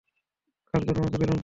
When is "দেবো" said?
1.27-1.39